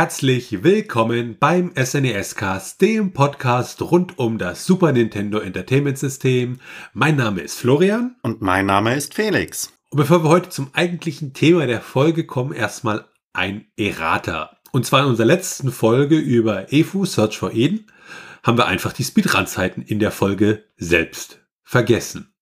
[0.00, 6.60] Herzlich willkommen beim SNES Cast, dem Podcast rund um das Super Nintendo Entertainment System.
[6.92, 8.14] Mein Name ist Florian.
[8.22, 9.72] Und mein Name ist Felix.
[9.90, 14.60] Und bevor wir heute zum eigentlichen Thema der Folge kommen, erstmal ein Errata.
[14.70, 17.90] Und zwar in unserer letzten Folge über EFU Search for Eden
[18.44, 22.32] haben wir einfach die Speedrun-Zeiten in der Folge selbst vergessen.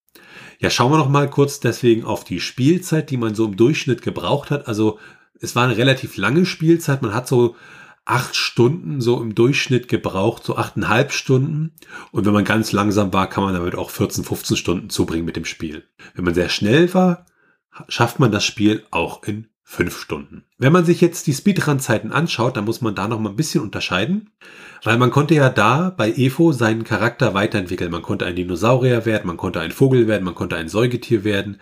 [0.59, 4.03] Ja, schauen wir noch mal kurz deswegen auf die Spielzeit, die man so im Durchschnitt
[4.03, 4.69] gebraucht hat.
[4.69, 4.99] Also
[5.41, 7.03] es war eine relativ lange Spielzeit.
[7.03, 7.57] Man hat so
[8.05, 11.73] acht Stunden so im Durchschnitt gebraucht, so achteinhalb Stunden.
[12.13, 15.37] Und wenn man ganz langsam war, kann man damit auch 14, 15 Stunden zubringen mit
[15.37, 15.85] dem Spiel.
[16.15, 17.27] Wenn man sehr schnell war,
[17.89, 20.45] schafft man das Spiel auch in fünf Stunden.
[20.59, 23.65] Wenn man sich jetzt die Speedrun-Zeiten anschaut, dann muss man da noch mal ein bisschen
[23.65, 24.31] unterscheiden,
[24.85, 27.91] weil man konnte ja da bei Evo seinen Charakter weiterentwickeln.
[27.91, 31.61] Man konnte ein Dinosaurier werden, man konnte ein Vogel werden, man konnte ein Säugetier werden,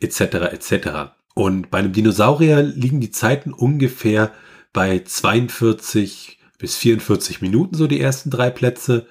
[0.00, 0.20] etc.
[0.52, 1.16] etc.
[1.38, 4.32] Und bei einem Dinosaurier liegen die Zeiten ungefähr
[4.72, 9.06] bei 42 bis 44 Minuten, so die ersten drei Plätze.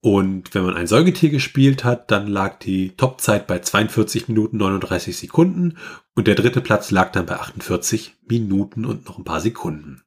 [0.00, 5.16] Und wenn man ein Säugetier gespielt hat, dann lag die Topzeit bei 42 Minuten 39
[5.16, 5.76] Sekunden
[6.16, 10.02] und der dritte Platz lag dann bei 48 Minuten und noch ein paar Sekunden.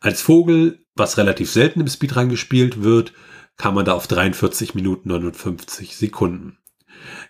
[0.00, 3.12] Als Vogel, was relativ selten im Speedrun gespielt wird,
[3.58, 6.56] kam man da auf 43 Minuten 59 Sekunden.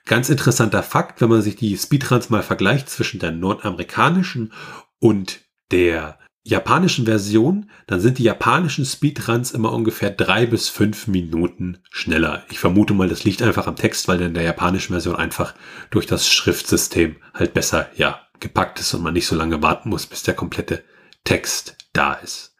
[0.06, 4.52] Ganz interessanter Fakt, wenn man sich die Speedruns mal vergleicht zwischen der nordamerikanischen
[4.98, 5.40] und
[5.70, 12.44] der japanischen Version, dann sind die japanischen Speedruns immer ungefähr drei bis fünf Minuten schneller.
[12.50, 15.54] Ich vermute mal, das liegt einfach am Text, weil in der japanischen Version einfach
[15.90, 20.06] durch das Schriftsystem halt besser, ja, gepackt ist und man nicht so lange warten muss,
[20.06, 20.82] bis der komplette
[21.24, 22.56] Text da ist.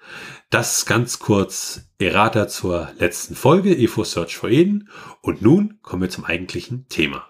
[0.51, 4.89] Das ganz kurz Errata zur letzten Folge, EFO Search for Eden.
[5.21, 7.27] Und nun kommen wir zum eigentlichen Thema.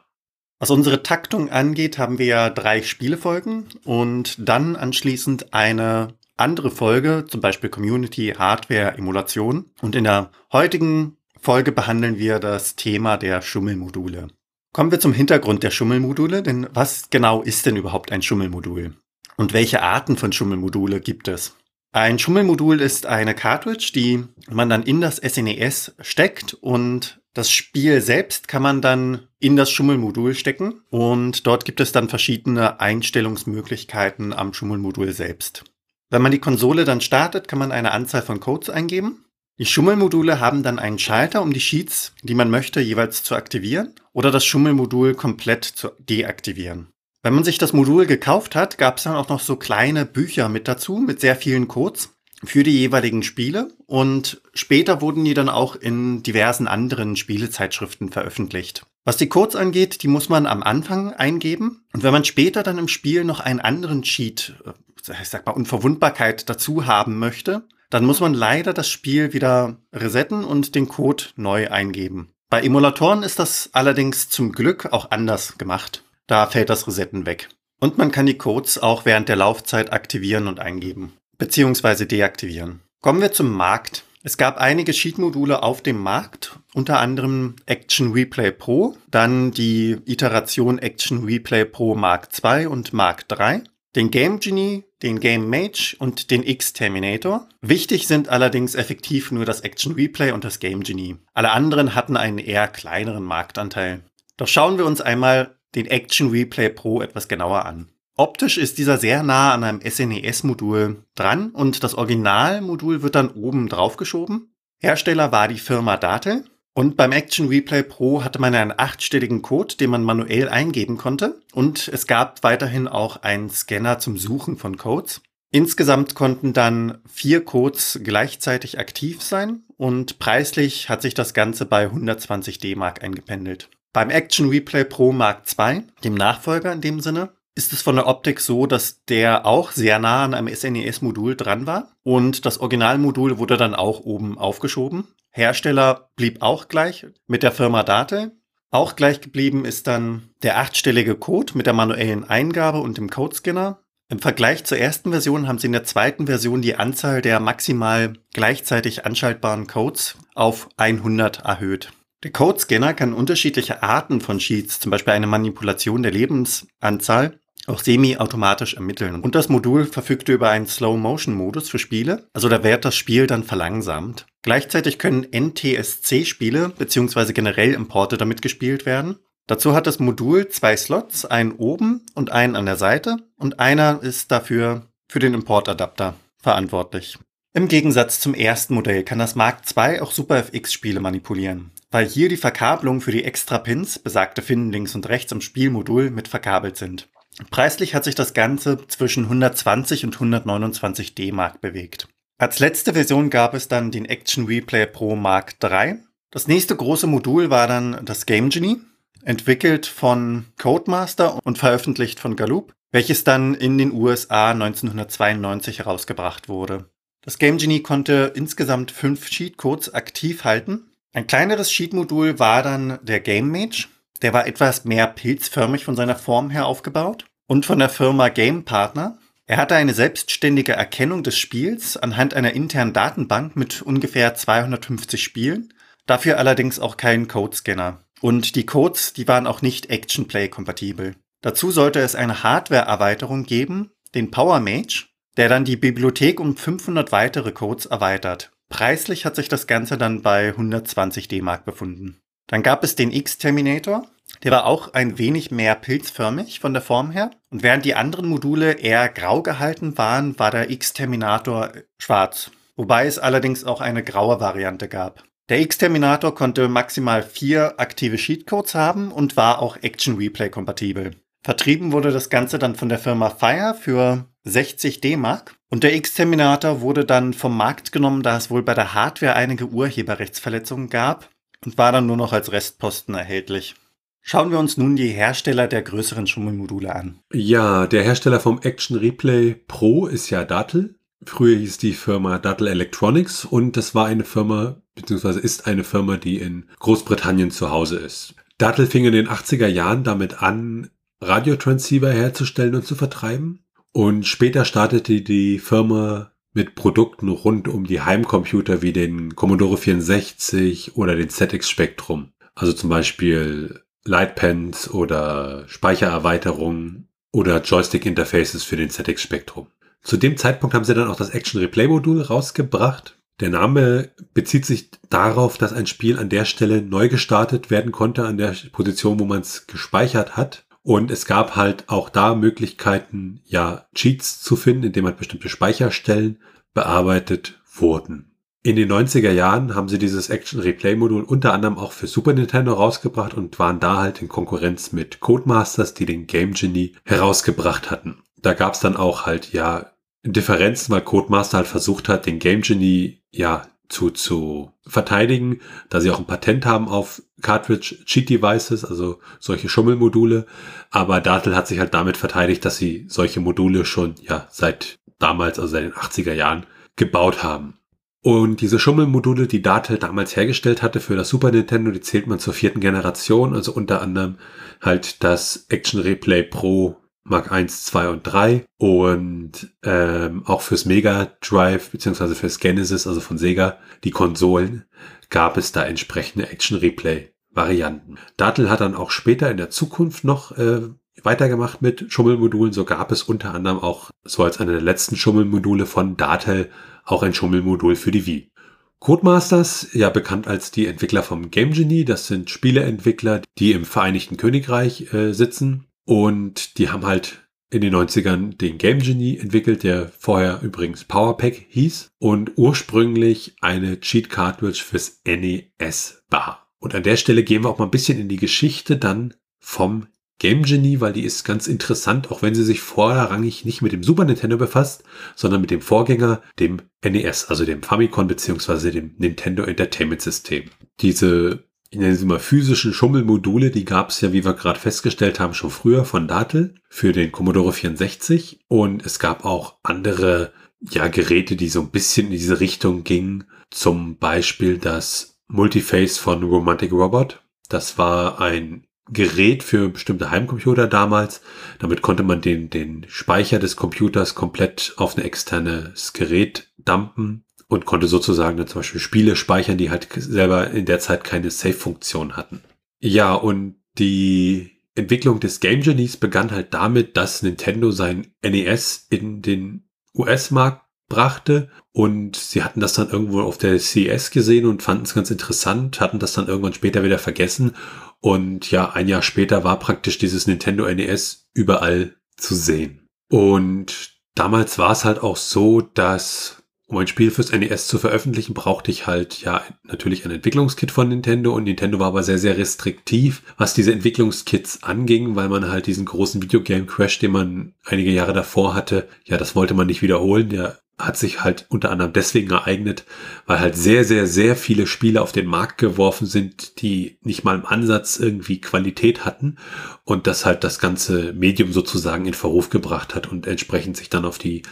[0.58, 7.24] Was unsere Taktung angeht, haben wir ja drei Spielefolgen und dann anschließend eine andere Folge,
[7.28, 9.70] zum Beispiel Community, Hardware, Emulation.
[9.80, 14.28] Und in der heutigen Folge behandeln wir das Thema der Schummelmodule.
[14.72, 18.94] Kommen wir zum Hintergrund der Schummelmodule, denn was genau ist denn überhaupt ein Schummelmodul?
[19.36, 21.56] Und welche Arten von Schummelmodule gibt es?
[21.92, 27.50] Ein Schummelmodul ist eine Cartridge, die man dann in das SNES e steckt und das
[27.50, 32.78] Spiel selbst kann man dann in das Schummelmodul stecken und dort gibt es dann verschiedene
[32.78, 35.64] Einstellungsmöglichkeiten am Schummelmodul selbst.
[36.10, 39.24] Wenn man die Konsole dann startet, kann man eine Anzahl von Codes eingeben.
[39.58, 43.94] Die Schummelmodule haben dann einen Schalter, um die Sheets, die man möchte, jeweils zu aktivieren
[44.12, 46.89] oder das Schummelmodul komplett zu deaktivieren.
[47.22, 50.48] Wenn man sich das Modul gekauft hat, gab es dann auch noch so kleine Bücher
[50.48, 53.68] mit dazu, mit sehr vielen Codes für die jeweiligen Spiele.
[53.86, 58.86] Und später wurden die dann auch in diversen anderen Spielezeitschriften veröffentlicht.
[59.04, 61.84] Was die Codes angeht, die muss man am Anfang eingeben.
[61.92, 65.52] Und wenn man später dann im Spiel noch einen anderen Cheat, äh, ich sag mal
[65.52, 71.24] Unverwundbarkeit dazu haben möchte, dann muss man leider das Spiel wieder resetten und den Code
[71.36, 72.28] neu eingeben.
[72.48, 76.04] Bei Emulatoren ist das allerdings zum Glück auch anders gemacht.
[76.30, 77.48] Da fällt das Resetten weg.
[77.80, 82.82] Und man kann die Codes auch während der Laufzeit aktivieren und eingeben, beziehungsweise deaktivieren.
[83.02, 84.04] Kommen wir zum Markt.
[84.22, 90.78] Es gab einige Cheat-Module auf dem Markt, unter anderem Action Replay Pro, dann die Iteration
[90.78, 93.62] Action Replay Pro Mark II und Mark III,
[93.96, 97.48] den Game Genie, den Game Mage und den X-Terminator.
[97.60, 101.16] Wichtig sind allerdings effektiv nur das Action Replay und das Game Genie.
[101.34, 104.02] Alle anderen hatten einen eher kleineren Marktanteil.
[104.36, 107.88] Doch schauen wir uns einmal den Action Replay Pro etwas genauer an.
[108.16, 113.68] Optisch ist dieser sehr nah an einem SNES-Modul dran und das Originalmodul wird dann oben
[113.68, 114.52] draufgeschoben.
[114.78, 116.44] Hersteller war die Firma Date
[116.74, 121.40] und beim Action Replay Pro hatte man einen achtstelligen Code, den man manuell eingeben konnte
[121.52, 125.22] und es gab weiterhin auch einen Scanner zum Suchen von Codes.
[125.50, 131.84] Insgesamt konnten dann vier Codes gleichzeitig aktiv sein und preislich hat sich das Ganze bei
[131.84, 133.68] 120 D-Mark eingependelt.
[133.92, 138.06] Beim Action Replay Pro Mark II, dem Nachfolger in dem Sinne, ist es von der
[138.06, 143.38] Optik so, dass der auch sehr nah an einem SNES-Modul dran war und das Originalmodul
[143.38, 145.08] wurde dann auch oben aufgeschoben.
[145.30, 148.30] Hersteller blieb auch gleich mit der Firma Date.
[148.70, 153.80] Auch gleich geblieben ist dann der achtstellige Code mit der manuellen Eingabe und dem Codescanner.
[154.08, 158.12] Im Vergleich zur ersten Version haben sie in der zweiten Version die Anzahl der maximal
[158.32, 161.92] gleichzeitig anschaltbaren Codes auf 100 erhöht.
[162.22, 168.74] Der Codescanner kann unterschiedliche Arten von Sheets, zum Beispiel eine Manipulation der Lebensanzahl, auch semi-automatisch
[168.74, 169.20] ermitteln.
[169.22, 173.44] Und das Modul verfügte über einen Slow-Motion-Modus für Spiele, also da wird das Spiel dann
[173.44, 174.26] verlangsamt.
[174.42, 177.32] Gleichzeitig können NTSC-Spiele bzw.
[177.32, 179.16] generell Importe damit gespielt werden.
[179.46, 184.00] Dazu hat das Modul zwei Slots, einen oben und einen an der Seite und einer
[184.02, 186.14] ist dafür für den Importadapter.
[186.42, 187.18] verantwortlich.
[187.52, 192.36] Im Gegensatz zum ersten Modell kann das Mark II auch SuperFX-Spiele manipulieren, weil hier die
[192.36, 197.08] Verkabelung für die Extra-Pins, besagte Finnen links und rechts am Spielmodul, mit verkabelt sind.
[197.50, 202.08] Preislich hat sich das Ganze zwischen 120 und 129 D-Mark bewegt.
[202.38, 205.96] Als letzte Version gab es dann den Action Replay Pro Mark III.
[206.30, 208.80] Das nächste große Modul war dann das Game Genie,
[209.24, 216.90] entwickelt von Codemaster und veröffentlicht von Galoob, welches dann in den USA 1992 herausgebracht wurde.
[217.22, 220.89] Das Game Genie konnte insgesamt fünf Cheatcodes aktiv halten.
[221.12, 223.88] Ein kleineres Cheat-Modul war dann der Game Mage.
[224.22, 228.64] Der war etwas mehr pilzförmig von seiner Form her aufgebaut und von der Firma Game
[228.64, 229.18] Partner.
[229.46, 235.74] Er hatte eine selbstständige Erkennung des Spiels anhand einer internen Datenbank mit ungefähr 250 Spielen,
[236.06, 238.04] dafür allerdings auch keinen Codescanner.
[238.20, 241.16] Und die Codes, die waren auch nicht Action Play kompatibel.
[241.40, 245.06] Dazu sollte es eine Hardware-Erweiterung geben, den Power Mage,
[245.36, 248.52] der dann die Bibliothek um 500 weitere Codes erweitert.
[248.70, 252.20] Preislich hat sich das Ganze dann bei 120 D-Mark befunden.
[252.46, 254.06] Dann gab es den X-Terminator,
[254.42, 257.30] der war auch ein wenig mehr pilzförmig von der Form her.
[257.50, 262.50] Und während die anderen Module eher grau gehalten waren, war der X-Terminator schwarz.
[262.76, 265.24] Wobei es allerdings auch eine graue Variante gab.
[265.48, 271.16] Der X-Terminator konnte maximal vier aktive Cheatcodes haben und war auch Action Replay kompatibel.
[271.42, 276.80] Vertrieben wurde das Ganze dann von der Firma Fire für 60 D-Mark und der X-Terminator
[276.80, 281.28] wurde dann vom Markt genommen, da es wohl bei der Hardware einige Urheberrechtsverletzungen gab
[281.64, 283.74] und war dann nur noch als Restposten erhältlich.
[284.22, 287.20] Schauen wir uns nun die Hersteller der größeren Schummelmodule an.
[287.32, 290.94] Ja, der Hersteller vom Action Replay Pro ist ja Dattel.
[291.24, 296.16] Früher hieß die Firma Dattel Electronics und das war eine Firma, beziehungsweise ist eine Firma,
[296.16, 298.34] die in Großbritannien zu Hause ist.
[298.58, 300.90] Dattel fing in den 80er Jahren damit an,
[301.22, 303.64] Radiotransceiver herzustellen und zu vertreiben.
[303.92, 310.96] Und später startete die Firma mit Produkten rund um die Heimcomputer wie den Commodore 64
[310.96, 312.32] oder den ZX Spectrum.
[312.54, 319.68] Also zum Beispiel Lightpens oder Speichererweiterungen oder Joystick-Interfaces für den ZX Spectrum.
[320.02, 323.18] Zu dem Zeitpunkt haben sie dann auch das Action Replay Modul rausgebracht.
[323.40, 328.24] Der Name bezieht sich darauf, dass ein Spiel an der Stelle neu gestartet werden konnte,
[328.24, 330.64] an der Position, wo man es gespeichert hat.
[330.90, 336.40] Und es gab halt auch da Möglichkeiten, ja, Cheats zu finden, indem man bestimmte Speicherstellen
[336.74, 338.32] bearbeitet wurden.
[338.64, 342.32] In den 90er Jahren haben sie dieses Action Replay Modul unter anderem auch für Super
[342.32, 347.92] Nintendo rausgebracht und waren da halt in Konkurrenz mit Codemasters, die den Game Genie herausgebracht
[347.92, 348.24] hatten.
[348.42, 349.92] Da gab es dann auch halt ja
[350.24, 356.10] Differenzen, weil Codemaster halt versucht hat, den Game Genie ja zu, zu verteidigen, da sie
[356.10, 360.46] auch ein Patent haben auf Cartridge Cheat Devices, also solche Schummelmodule.
[360.90, 365.58] Aber Datel hat sich halt damit verteidigt, dass sie solche Module schon ja seit damals,
[365.58, 366.66] also seit den 80er Jahren
[366.96, 367.74] gebaut haben.
[368.22, 372.38] Und diese Schummelmodule, die Datel damals hergestellt hatte für das Super Nintendo, die zählt man
[372.38, 374.36] zur vierten Generation, also unter anderem
[374.82, 376.96] halt das Action Replay Pro
[377.30, 383.20] Mark 1, 2 und 3 und ähm, auch fürs Mega Drive beziehungsweise fürs Genesis, also
[383.20, 384.84] von Sega, die Konsolen,
[385.30, 388.16] gab es da entsprechende Action Replay Varianten.
[388.36, 390.82] Datel hat dann auch später in der Zukunft noch äh,
[391.22, 392.72] weitergemacht mit Schummelmodulen.
[392.72, 396.70] So gab es unter anderem auch, so als eine der letzten Schummelmodule von Datel,
[397.04, 398.50] auch ein Schummelmodul für die Wii.
[398.98, 404.36] Codemasters, ja bekannt als die Entwickler vom Game Genie, das sind Spieleentwickler, die im Vereinigten
[404.36, 410.08] Königreich äh, sitzen und die haben halt in den 90ern den Game Genie entwickelt, der
[410.08, 416.68] vorher übrigens Power Pack hieß und ursprünglich eine Cheat Cartridge fürs NES war.
[416.80, 420.08] Und an der Stelle gehen wir auch mal ein bisschen in die Geschichte dann vom
[420.40, 424.02] Game Genie, weil die ist ganz interessant, auch wenn sie sich vorrangig nicht mit dem
[424.02, 425.04] Super Nintendo befasst,
[425.36, 430.64] sondern mit dem Vorgänger, dem NES, also dem Famicom beziehungsweise dem Nintendo Entertainment System.
[430.98, 435.40] Diese ich nenne sie mal physischen Schummelmodule, die gab es ja, wie wir gerade festgestellt
[435.40, 438.60] haben, schon früher von Datel für den Commodore 64.
[438.68, 443.44] Und es gab auch andere ja, Geräte, die so ein bisschen in diese Richtung gingen.
[443.70, 447.42] Zum Beispiel das Multiface von Romantic Robot.
[447.68, 451.42] Das war ein Gerät für bestimmte Heimcomputer damals.
[451.80, 457.86] Damit konnte man den, den Speicher des Computers komplett auf ein externes Gerät dumpen und
[457.86, 462.36] konnte sozusagen dann zum Beispiel Spiele speichern, die halt selber in der Zeit keine Save-Funktion
[462.36, 462.60] hatten.
[462.98, 469.40] Ja, und die Entwicklung des Game Genies begann halt damit, dass Nintendo sein NES in
[469.40, 475.04] den US-Markt brachte und sie hatten das dann irgendwo auf der CES gesehen und fanden
[475.04, 477.76] es ganz interessant, hatten das dann irgendwann später wieder vergessen
[478.20, 483.06] und ja, ein Jahr später war praktisch dieses Nintendo NES überall zu sehen.
[483.30, 486.59] Und damals war es halt auch so, dass
[486.90, 491.08] um ein Spiel fürs NES zu veröffentlichen, brauchte ich halt ja natürlich ein Entwicklungskit von
[491.08, 495.86] Nintendo und Nintendo war aber sehr, sehr restriktiv, was diese Entwicklungskits anging, weil man halt
[495.86, 500.02] diesen großen Videogame Crash, den man einige Jahre davor hatte, ja, das wollte man nicht
[500.02, 500.48] wiederholen.
[500.48, 503.04] Der hat sich halt unter anderem deswegen ereignet,
[503.46, 507.54] weil halt sehr, sehr, sehr viele Spiele auf den Markt geworfen sind, die nicht mal
[507.56, 509.58] im Ansatz irgendwie Qualität hatten
[510.04, 514.24] und das halt das ganze Medium sozusagen in Verruf gebracht hat und entsprechend sich dann
[514.24, 514.62] auf die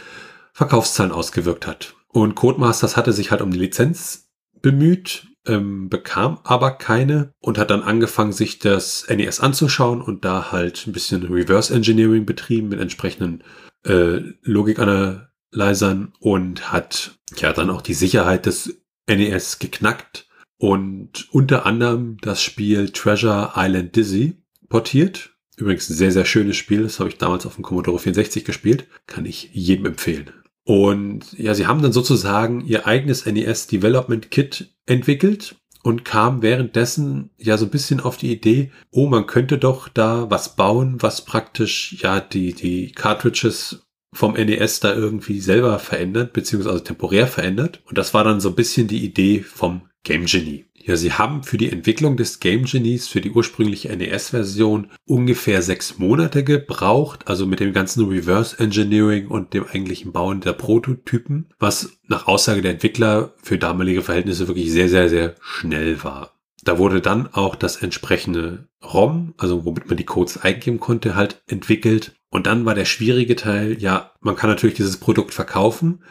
[0.51, 1.95] Verkaufszahlen ausgewirkt hat.
[2.11, 4.29] Und Codemasters hatte sich halt um die Lizenz
[4.61, 10.51] bemüht, ähm, bekam aber keine und hat dann angefangen, sich das NES anzuschauen und da
[10.51, 13.43] halt ein bisschen Reverse Engineering betrieben mit entsprechenden
[13.85, 22.17] äh, Logikanalysern und hat ja dann auch die Sicherheit des NES geknackt und unter anderem
[22.21, 25.31] das Spiel Treasure Island Dizzy portiert.
[25.57, 26.83] Übrigens ein sehr, sehr schönes Spiel.
[26.83, 28.87] Das habe ich damals auf dem Commodore 64 gespielt.
[29.07, 30.31] Kann ich jedem empfehlen.
[30.69, 37.31] Und ja, sie haben dann sozusagen ihr eigenes NES Development Kit entwickelt und kam währenddessen
[37.39, 41.25] ja so ein bisschen auf die Idee, oh, man könnte doch da was bauen, was
[41.25, 47.81] praktisch ja die, die Cartridges vom NES da irgendwie selber verändert, beziehungsweise temporär verändert.
[47.85, 50.68] Und das war dann so ein bisschen die Idee vom Game Genie.
[50.81, 55.99] Ja, sie haben für die Entwicklung des Game Genies, für die ursprüngliche NES-Version, ungefähr sechs
[55.99, 61.99] Monate gebraucht, also mit dem ganzen Reverse Engineering und dem eigentlichen Bauen der Prototypen, was
[62.07, 66.39] nach Aussage der Entwickler für damalige Verhältnisse wirklich sehr, sehr, sehr schnell war.
[66.63, 71.41] Da wurde dann auch das entsprechende ROM, also womit man die Codes eingeben konnte, halt
[71.47, 72.15] entwickelt.
[72.29, 76.03] Und dann war der schwierige Teil, ja, man kann natürlich dieses Produkt verkaufen,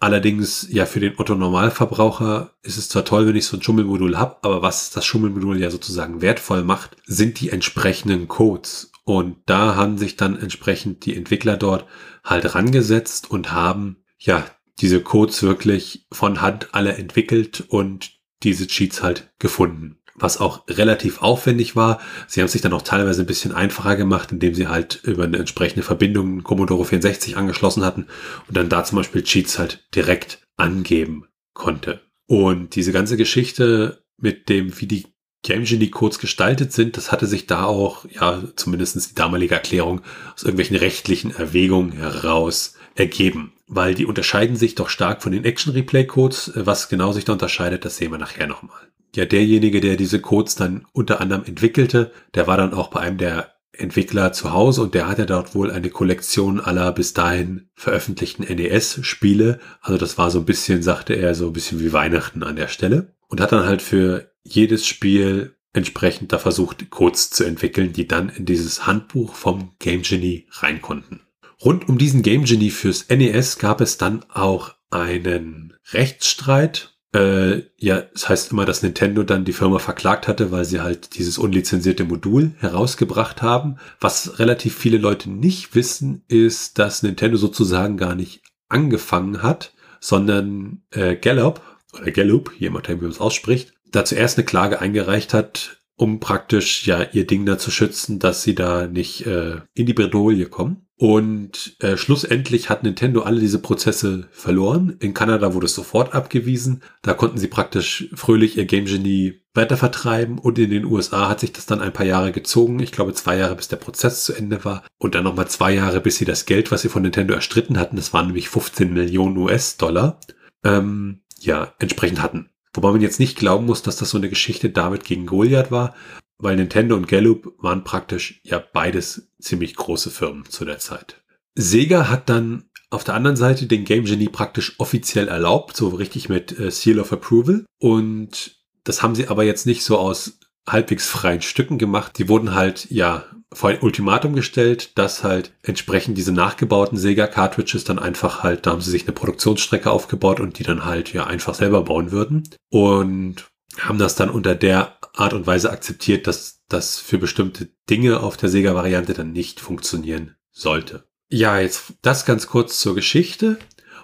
[0.00, 4.36] Allerdings, ja, für den Otto-Normalverbraucher ist es zwar toll, wenn ich so ein Schummelmodul habe,
[4.42, 8.90] aber was das Schummelmodul ja sozusagen wertvoll macht, sind die entsprechenden Codes.
[9.04, 11.86] Und da haben sich dann entsprechend die Entwickler dort
[12.22, 14.44] halt rangesetzt und haben, ja,
[14.80, 21.22] diese Codes wirklich von Hand alle entwickelt und diese Cheats halt gefunden was auch relativ
[21.22, 22.00] aufwendig war.
[22.26, 25.38] Sie haben sich dann auch teilweise ein bisschen einfacher gemacht, indem sie halt über eine
[25.38, 28.06] entsprechende Verbindung Commodore 64 angeschlossen hatten
[28.48, 32.00] und dann da zum Beispiel Cheats halt direkt angeben konnte.
[32.26, 35.06] Und diese ganze Geschichte mit dem, wie die
[35.42, 40.00] Game Genie Codes gestaltet sind, das hatte sich da auch, ja, zumindestens die damalige Erklärung
[40.34, 43.52] aus irgendwelchen rechtlichen Erwägungen heraus ergeben.
[43.66, 46.52] Weil die unterscheiden sich doch stark von den Action Replay Codes.
[46.54, 48.80] Was genau sich da unterscheidet, das sehen wir nachher nochmal
[49.16, 53.18] ja derjenige, der diese Codes dann unter anderem entwickelte, der war dann auch bei einem
[53.18, 58.44] der Entwickler zu Hause und der hatte dort wohl eine Kollektion aller bis dahin veröffentlichten
[58.44, 59.58] NES-Spiele.
[59.80, 62.68] Also das war so ein bisschen, sagte er, so ein bisschen wie Weihnachten an der
[62.68, 63.14] Stelle.
[63.26, 68.28] Und hat dann halt für jedes Spiel entsprechend da versucht, Codes zu entwickeln, die dann
[68.28, 71.23] in dieses Handbuch vom Game Genie rein konnten.
[71.64, 77.98] Rund um diesen Game Genie fürs NES gab es dann auch einen Rechtsstreit äh, ja,
[77.98, 81.38] es das heißt immer, dass Nintendo dann die Firma verklagt hatte, weil sie halt dieses
[81.38, 83.76] unlizenzierte Modul herausgebracht haben.
[84.00, 90.82] Was relativ viele Leute nicht wissen, ist, dass Nintendo sozusagen gar nicht angefangen hat, sondern
[90.90, 95.34] äh, Gallup oder Gallup, je nachdem, wie man es ausspricht, da zuerst eine Klage eingereicht
[95.34, 99.86] hat, um praktisch ja ihr Ding da zu schützen, dass sie da nicht äh, in
[99.86, 100.83] die Bredouille kommen.
[100.96, 104.96] Und äh, schlussendlich hat Nintendo alle diese Prozesse verloren.
[105.00, 106.82] In Kanada wurde es sofort abgewiesen.
[107.02, 110.38] Da konnten sie praktisch fröhlich ihr Game Genie weiter vertreiben.
[110.38, 112.78] Und in den USA hat sich das dann ein paar Jahre gezogen.
[112.78, 114.84] Ich glaube zwei Jahre, bis der Prozess zu Ende war.
[114.98, 117.96] Und dann nochmal zwei Jahre, bis sie das Geld, was sie von Nintendo erstritten hatten,
[117.96, 120.20] das waren nämlich 15 Millionen US-Dollar,
[120.62, 122.50] ähm, ja, entsprechend hatten.
[122.72, 125.94] Wobei man jetzt nicht glauben muss, dass das so eine Geschichte David gegen Goliath war,
[126.38, 131.22] weil Nintendo und Gallup waren praktisch ja beides ziemlich große Firmen zu der Zeit.
[131.54, 136.28] Sega hat dann auf der anderen Seite den Game Genie praktisch offiziell erlaubt, so richtig
[136.28, 137.64] mit äh, Seal of Approval.
[137.78, 142.18] Und das haben sie aber jetzt nicht so aus halbwegs freien Stücken gemacht.
[142.18, 147.84] Die wurden halt ja vor ein Ultimatum gestellt, dass halt entsprechend diese nachgebauten Sega Cartridges
[147.84, 151.26] dann einfach halt, da haben sie sich eine Produktionsstrecke aufgebaut und die dann halt ja
[151.26, 152.48] einfach selber bauen würden.
[152.70, 153.46] Und
[153.80, 158.36] haben das dann unter der Art und Weise akzeptiert, dass das für bestimmte Dinge auf
[158.36, 161.04] der Sega-Variante dann nicht funktionieren sollte.
[161.30, 163.58] Ja, jetzt das ganz kurz zur Geschichte.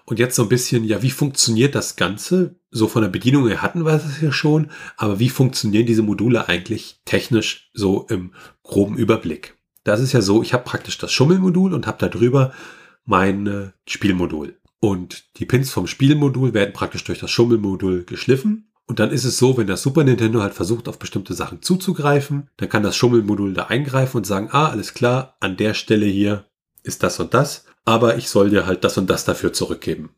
[0.07, 2.57] Und jetzt so ein bisschen, ja, wie funktioniert das Ganze?
[2.71, 6.49] So von der Bedienung her hatten wir es ja schon, aber wie funktionieren diese Module
[6.49, 9.57] eigentlich technisch so im groben Überblick?
[9.85, 12.53] Das ist ja so, ich habe praktisch das Schummelmodul und habe da drüber
[13.05, 14.57] mein Spielmodul.
[14.81, 19.39] Und die Pins vom Spielmodul werden praktisch durch das Schummelmodul geschliffen und dann ist es
[19.39, 23.55] so, wenn das Super Nintendo halt versucht, auf bestimmte Sachen zuzugreifen, dann kann das Schummelmodul
[23.55, 26.47] da eingreifen und sagen, ah, alles klar, an der Stelle hier
[26.83, 27.67] ist das und das.
[27.85, 30.11] aber ich soll dir halt das und das dafür zurückgeben.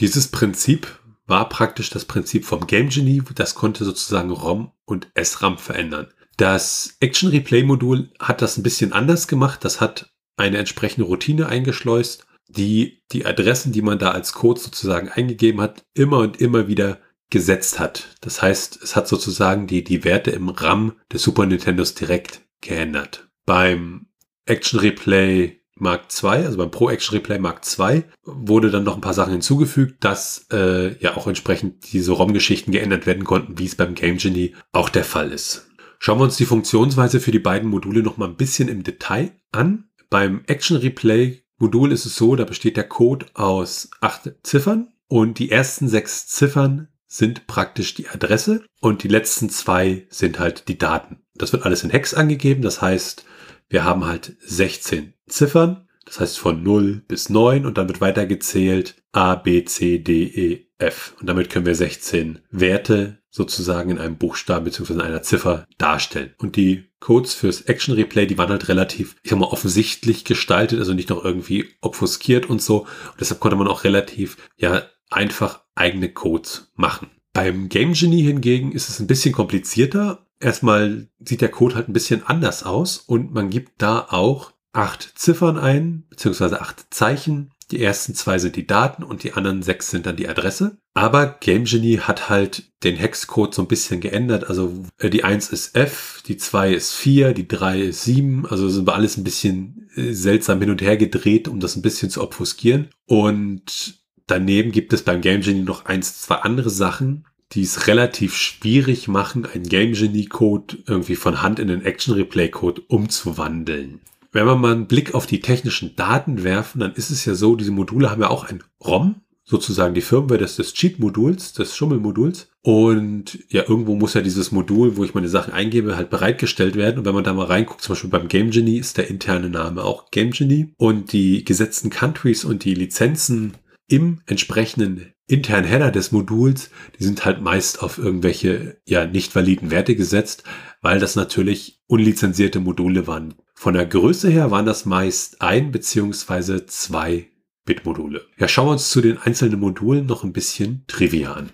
[0.00, 5.58] Dieses Prinzip war praktisch das Prinzip vom Game Genie, das konnte sozusagen ROM und SRAM
[5.58, 6.08] verändern.
[6.38, 9.66] Das Action Replay Modul hat das ein bisschen anders gemacht.
[9.66, 15.10] Das hat eine entsprechende Routine eingeschleust, die die Adressen, die man da als Code sozusagen
[15.10, 16.98] eingegeben hat, immer und immer wieder
[17.30, 18.08] gesetzt hat.
[18.20, 23.28] Das heißt, es hat sozusagen die, die Werte im RAM des Super Nintendos direkt geändert.
[23.46, 24.06] Beim
[24.46, 29.00] Action Replay Mark II, also beim Pro Action Replay Mark II, wurde dann noch ein
[29.00, 33.74] paar Sachen hinzugefügt, dass äh, ja auch entsprechend diese ROM-Geschichten geändert werden konnten, wie es
[33.74, 35.68] beim Game Genie auch der Fall ist.
[35.98, 39.32] Schauen wir uns die Funktionsweise für die beiden Module noch mal ein bisschen im Detail
[39.52, 39.88] an.
[40.10, 45.38] Beim Action Replay Modul ist es so, da besteht der Code aus acht Ziffern und
[45.38, 50.78] die ersten sechs Ziffern sind praktisch die Adresse und die letzten zwei sind halt die
[50.78, 51.20] Daten.
[51.34, 53.24] Das wird alles in Hex angegeben, das heißt,
[53.68, 58.96] wir haben halt 16 Ziffern, das heißt von 0 bis 9 und dann wird weitergezählt
[59.12, 61.14] A, B, C, D, E, F.
[61.20, 64.94] Und damit können wir 16 Werte sozusagen in einem Buchstaben bzw.
[64.94, 66.34] in einer Ziffer darstellen.
[66.38, 70.78] Und die Codes fürs Action Replay, die waren halt relativ, ich sag mal, offensichtlich gestaltet,
[70.78, 72.82] also nicht noch irgendwie obfuskiert und so.
[72.82, 74.82] Und deshalb konnte man auch relativ, ja,
[75.14, 77.10] einfach eigene Codes machen.
[77.32, 80.26] Beim Game Genie hingegen ist es ein bisschen komplizierter.
[80.38, 85.12] Erstmal sieht der Code halt ein bisschen anders aus und man gibt da auch acht
[85.16, 87.50] Ziffern ein, beziehungsweise acht Zeichen.
[87.70, 90.76] Die ersten zwei sind die Daten und die anderen sechs sind dann die Adresse.
[90.92, 94.44] Aber Game Genie hat halt den Hexcode so ein bisschen geändert.
[94.48, 98.46] Also äh, die eins ist F, die zwei ist vier, die drei ist sieben.
[98.46, 102.10] Also sind alles ein bisschen äh, seltsam hin und her gedreht, um das ein bisschen
[102.10, 102.90] zu obfuskieren.
[103.06, 108.36] Und daneben gibt es beim Game Genie noch eins, zwei andere Sachen, die es relativ
[108.36, 114.00] schwierig machen, einen Game Genie Code irgendwie von Hand in den Action Replay Code umzuwandeln.
[114.32, 117.54] Wenn wir mal einen Blick auf die technischen Daten werfen, dann ist es ja so,
[117.54, 122.48] diese Module haben ja auch ein ROM, sozusagen die Firmware des, des Cheat-Moduls, des Schummelmoduls.
[122.62, 126.98] Und ja, irgendwo muss ja dieses Modul, wo ich meine Sachen eingebe, halt bereitgestellt werden.
[126.98, 129.84] Und wenn man da mal reinguckt, zum Beispiel beim Game Genie ist der interne Name
[129.84, 130.72] auch Game Genie.
[130.78, 133.54] Und die gesetzten Countries und die Lizenzen
[133.86, 139.70] im entsprechenden internen Header des Moduls, die sind halt meist auf irgendwelche ja nicht validen
[139.70, 140.44] Werte gesetzt,
[140.82, 143.34] weil das natürlich unlizenzierte Module waren.
[143.54, 147.28] Von der Größe her waren das meist ein beziehungsweise zwei
[147.64, 148.26] Bit-Module.
[148.36, 151.50] Ja, schauen wir uns zu den einzelnen Modulen noch ein bisschen Trivia an.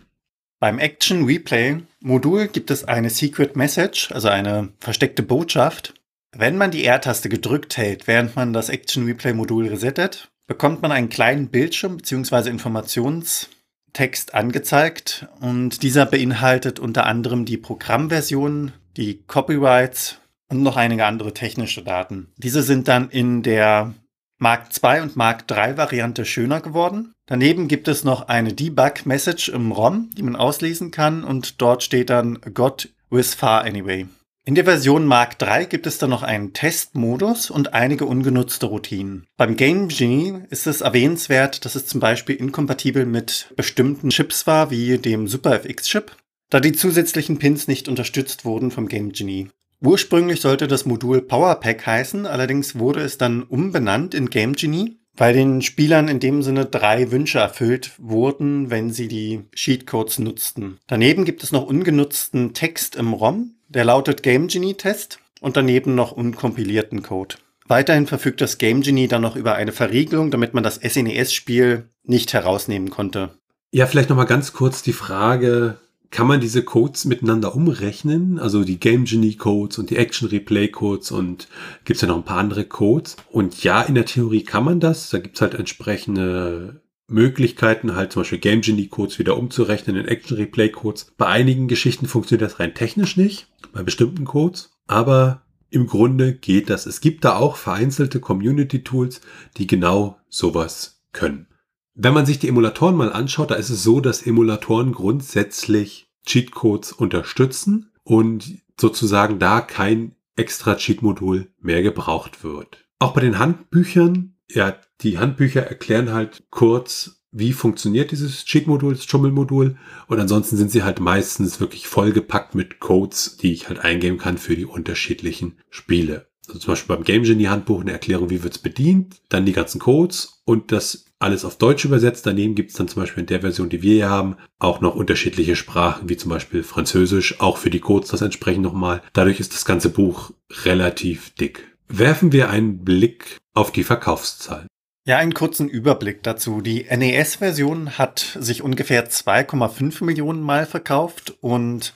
[0.59, 5.95] Beim Action Replay Modul gibt es eine Secret Message, also eine versteckte Botschaft.
[6.33, 10.91] Wenn man die R-Taste gedrückt hält, während man das Action Replay Modul resettet, bekommt man
[10.91, 12.51] einen kleinen Bildschirm bzw.
[12.51, 21.33] Informationstext angezeigt und dieser beinhaltet unter anderem die Programmversion, die Copyrights und noch einige andere
[21.35, 22.33] technische Daten.
[22.37, 23.95] Diese sind dann in der
[24.39, 27.13] Mark II und Mark III Variante schöner geworden.
[27.27, 32.11] Daneben gibt es noch eine Debug-Message im ROM, die man auslesen kann und dort steht
[32.11, 34.09] dann Got with far anyway.
[34.47, 39.27] In der Version Mark III gibt es dann noch einen Testmodus und einige ungenutzte Routinen.
[39.37, 44.71] Beim Game Genie ist es erwähnenswert, dass es zum Beispiel inkompatibel mit bestimmten Chips war,
[44.71, 46.17] wie dem SuperFX-Chip,
[46.49, 49.49] da die zusätzlichen Pins nicht unterstützt wurden vom Game Genie.
[49.83, 55.35] Ursprünglich sollte das Modul Powerpack heißen, allerdings wurde es dann umbenannt in Game Genie, weil
[55.35, 60.79] den Spielern in dem Sinne drei Wünsche erfüllt wurden, wenn sie die Cheatcodes nutzten.
[60.87, 65.95] Daneben gibt es noch ungenutzten Text im ROM, der lautet Game Genie Test und daneben
[65.95, 67.37] noch unkompilierten Code.
[67.67, 72.33] Weiterhin verfügt das Game Genie dann noch über eine Verriegelung, damit man das SNES-Spiel nicht
[72.33, 73.31] herausnehmen konnte.
[73.71, 75.77] Ja, vielleicht nochmal ganz kurz die Frage,
[76.11, 78.41] kann man diese Codes miteinander umrechnen?
[78.41, 81.47] Also die Game Genie Codes und die Action Replay Codes und
[81.85, 83.17] gibt's ja noch ein paar andere Codes.
[83.31, 85.11] Und ja, in der Theorie kann man das.
[85.11, 86.81] Da gibt's halt entsprechende
[87.11, 91.13] Möglichkeiten, halt zum Beispiel Game Genie Codes wieder umzurechnen in Action Replay Codes.
[91.17, 96.69] Bei einigen Geschichten funktioniert das rein technisch nicht, bei bestimmten Codes, aber im Grunde geht
[96.71, 96.87] das.
[96.87, 99.21] Es gibt da auch vereinzelte Community Tools,
[99.57, 101.47] die genau sowas können.
[101.95, 106.93] Wenn man sich die Emulatoren mal anschaut, da ist es so, dass Emulatoren grundsätzlich Cheatcodes
[106.93, 112.85] unterstützen und sozusagen da kein extra Cheat-Modul mehr gebraucht wird.
[112.99, 119.05] Auch bei den Handbüchern ja, die Handbücher erklären halt kurz, wie funktioniert dieses Cheat-Modul, das
[119.05, 119.77] Schummelmodul.
[120.09, 124.39] Und ansonsten sind sie halt meistens wirklich vollgepackt mit Codes, die ich halt eingeben kann
[124.39, 126.27] für die unterschiedlichen Spiele.
[126.49, 129.79] Also zum Beispiel beim Game Genie Handbuch eine Erklärung, wie wird's bedient, dann die ganzen
[129.79, 132.27] Codes und das alles auf Deutsch übersetzt.
[132.27, 135.55] Daneben gibt's dann zum Beispiel in der Version, die wir hier haben, auch noch unterschiedliche
[135.55, 139.03] Sprachen, wie zum Beispiel Französisch, auch für die Codes das entsprechend nochmal.
[139.13, 140.33] Dadurch ist das ganze Buch
[140.65, 141.70] relativ dick.
[141.93, 144.69] Werfen wir einen Blick auf die Verkaufszahlen.
[145.07, 146.61] Ja, einen kurzen Überblick dazu.
[146.61, 151.95] Die NES-Version hat sich ungefähr 2,5 Millionen Mal verkauft und,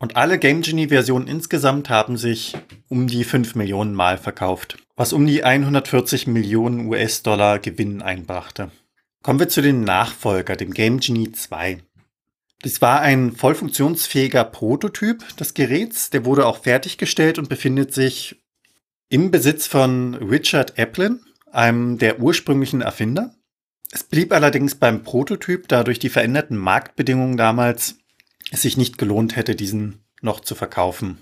[0.00, 2.56] und alle Game Genie-Versionen insgesamt haben sich
[2.88, 8.72] um die 5 Millionen Mal verkauft, was um die 140 Millionen US-Dollar Gewinn einbrachte.
[9.22, 11.78] Kommen wir zu dem Nachfolger, dem Game Genie 2.
[12.64, 18.37] Dies war ein voll funktionsfähiger Prototyp des Geräts, der wurde auch fertiggestellt und befindet sich
[19.08, 23.34] im Besitz von Richard Applin, einem der ursprünglichen Erfinder.
[23.90, 27.96] Es blieb allerdings beim Prototyp, da durch die veränderten Marktbedingungen damals
[28.50, 31.18] es sich nicht gelohnt hätte, diesen noch zu verkaufen.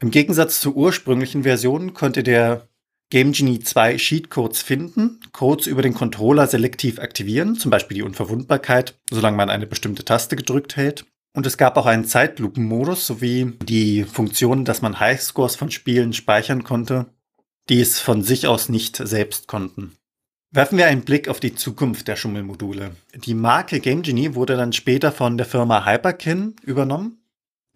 [0.00, 2.68] Im Gegensatz zur ursprünglichen Version konnte der
[3.10, 8.98] Game Genie 2 Cheatcodes finden, Codes über den Controller selektiv aktivieren, zum Beispiel die Unverwundbarkeit,
[9.10, 11.06] solange man eine bestimmte Taste gedrückt hält.
[11.34, 16.64] Und es gab auch einen Zeitlupenmodus sowie die Funktion, dass man Highscores von Spielen speichern
[16.64, 17.06] konnte
[17.68, 19.96] die es von sich aus nicht selbst konnten.
[20.50, 22.96] Werfen wir einen Blick auf die Zukunft der Schummelmodule.
[23.14, 27.18] Die Marke Game Genie wurde dann später von der Firma Hyperkin übernommen.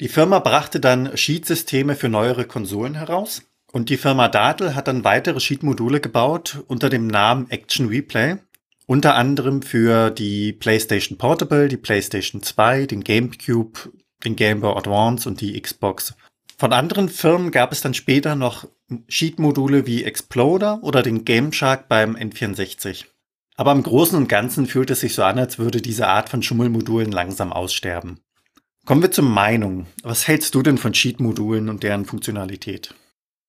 [0.00, 5.04] Die Firma brachte dann Sheet-Systeme für neuere Konsolen heraus und die Firma Datel hat dann
[5.04, 8.36] weitere Sheet-Module gebaut unter dem Namen Action Replay,
[8.86, 13.92] unter anderem für die PlayStation Portable, die PlayStation 2, den GameCube,
[14.24, 16.14] den Game Boy Advance und die Xbox
[16.62, 18.68] von anderen Firmen gab es dann später noch
[19.08, 23.06] Sheet-Module wie Exploder oder den Game Shark beim N64.
[23.56, 26.40] Aber im Großen und Ganzen fühlt es sich so an, als würde diese Art von
[26.40, 28.20] Schummelmodulen langsam aussterben.
[28.86, 29.88] Kommen wir zur Meinung.
[30.04, 32.94] Was hältst du denn von Cheat-Modulen und deren Funktionalität?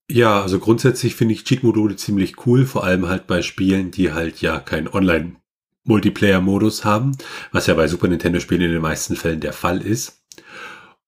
[0.09, 4.41] Ja, also grundsätzlich finde ich Cheat-Module ziemlich cool, vor allem halt bei Spielen, die halt
[4.41, 7.15] ja keinen Online-Multiplayer-Modus haben,
[7.51, 10.23] was ja bei Super Nintendo-Spielen in den meisten Fällen der Fall ist.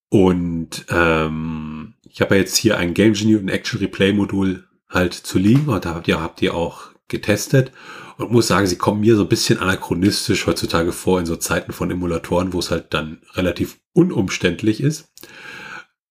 [0.09, 5.13] Und ähm, ich habe ja jetzt hier ein Game Genie und Action Replay Modul halt
[5.13, 7.73] zu liegen und da habt ihr, habt ihr auch getestet
[8.17, 11.73] und muss sagen, sie kommen mir so ein bisschen anachronistisch heutzutage vor in so Zeiten
[11.73, 15.11] von Emulatoren, wo es halt dann relativ unumständlich ist.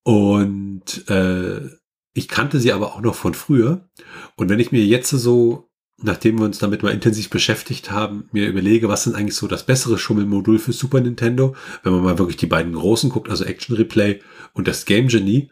[0.03, 1.61] Und äh,
[2.13, 3.89] ich kannte sie aber auch noch von früher.
[4.35, 8.47] Und wenn ich mir jetzt so nachdem wir uns damit mal intensiv beschäftigt haben, mir
[8.47, 12.37] überlege, was sind eigentlich so das bessere Schummelmodul für Super Nintendo, wenn man mal wirklich
[12.37, 14.19] die beiden großen guckt, also Action Replay
[14.53, 15.49] und das Game Genie.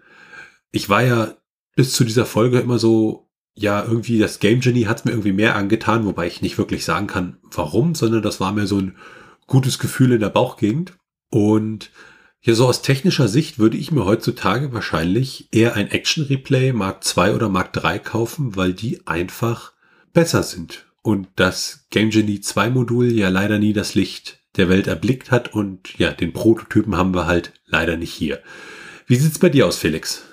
[0.74, 1.38] Ich war ja
[1.76, 5.32] bis zu dieser Folge immer so, ja, irgendwie das Game Genie hat es mir irgendwie
[5.32, 8.98] mehr angetan, wobei ich nicht wirklich sagen kann, warum, sondern das war mir so ein
[9.48, 10.98] gutes Gefühl in der Bauchgegend.
[11.30, 11.92] Und
[12.42, 17.04] ja, so aus technischer Sicht würde ich mir heutzutage wahrscheinlich eher ein Action Replay Mark
[17.16, 19.72] II oder Mark III kaufen, weil die einfach
[20.12, 24.88] besser sind und das Game Genie 2 Modul ja leider nie das Licht der Welt
[24.88, 28.42] erblickt hat und ja, den Prototypen haben wir halt leider nicht hier.
[29.06, 30.24] Wie sieht's bei dir aus, Felix?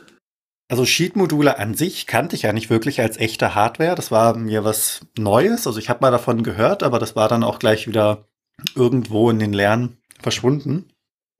[0.70, 3.96] Also Sheet-Module an sich kannte ich ja nicht wirklich als echte Hardware.
[3.96, 5.66] Das war mir was Neues.
[5.66, 8.28] Also ich habe mal davon gehört, aber das war dann auch gleich wieder
[8.76, 10.92] irgendwo in den Lernen verschwunden.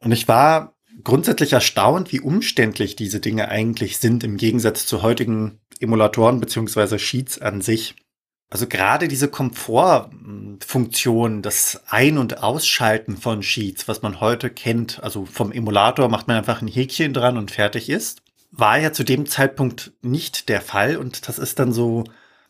[0.03, 5.61] Und ich war grundsätzlich erstaunt, wie umständlich diese Dinge eigentlich sind im Gegensatz zu heutigen
[5.79, 7.95] Emulatoren beziehungsweise Sheets an sich.
[8.51, 15.25] Also gerade diese Komfortfunktion, das Ein- und Ausschalten von Sheets, was man heute kennt, also
[15.25, 19.27] vom Emulator macht man einfach ein Häkchen dran und fertig ist, war ja zu dem
[19.27, 22.05] Zeitpunkt nicht der Fall und das ist dann so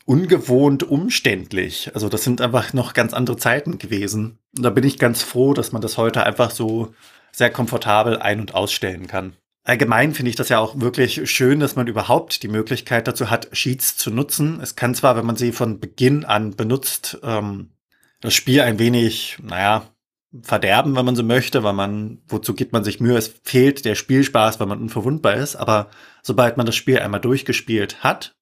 [0.06, 1.90] ungewohnt umständlich.
[1.94, 4.38] Also das sind einfach noch ganz andere Zeiten gewesen.
[4.56, 6.94] Und da bin ich ganz froh, dass man das heute einfach so
[7.32, 9.34] sehr komfortabel ein- und ausstellen kann.
[9.62, 13.48] Allgemein finde ich das ja auch wirklich schön, dass man überhaupt die Möglichkeit dazu hat,
[13.52, 14.58] Sheets zu nutzen.
[14.60, 17.70] Es kann zwar, wenn man sie von Beginn an benutzt, ähm,
[18.20, 19.86] das Spiel ein wenig, naja,
[20.42, 23.16] verderben, wenn man so möchte, weil man, wozu gibt man sich Mühe?
[23.16, 25.56] Es fehlt der Spielspaß, weil man unverwundbar ist.
[25.56, 25.90] Aber
[26.22, 28.34] sobald man das Spiel einmal durchgespielt hat,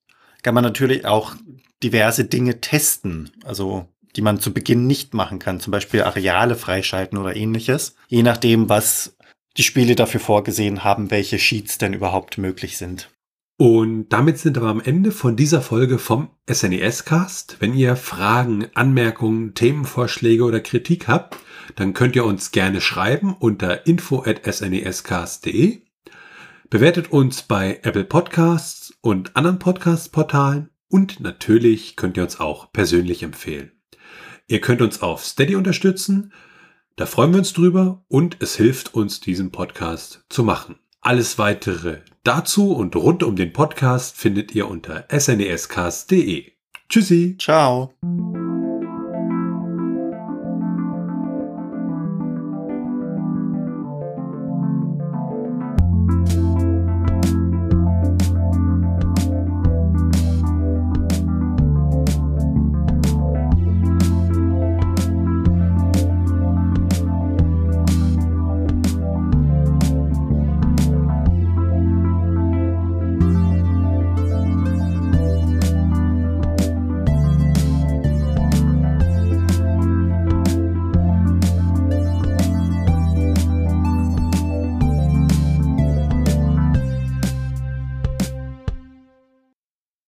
[0.42, 1.34] kann man natürlich auch
[1.82, 3.30] diverse Dinge testen.
[3.44, 8.22] Also die man zu Beginn nicht machen kann, zum Beispiel Areale freischalten oder ähnliches, je
[8.22, 9.16] nachdem, was
[9.56, 13.10] die Spiele dafür vorgesehen haben, welche Sheets denn überhaupt möglich sind.
[13.60, 17.56] Und damit sind wir am Ende von dieser Folge vom SNES Cast.
[17.58, 21.36] Wenn ihr Fragen, Anmerkungen, Themenvorschläge oder Kritik habt,
[21.74, 25.82] dann könnt ihr uns gerne schreiben unter info@snescast.de.
[26.70, 33.24] Bewertet uns bei Apple Podcasts und anderen Podcast-Portalen und natürlich könnt ihr uns auch persönlich
[33.24, 33.72] empfehlen.
[34.46, 36.32] Ihr könnt uns auf Steady unterstützen.
[36.94, 40.76] Da freuen wir uns drüber und es hilft uns, diesen Podcast zu machen.
[41.00, 46.52] Alles weitere dazu und rund um den Podcast findet ihr unter snescast.de.
[46.88, 47.36] Tschüssi.
[47.38, 47.94] Ciao.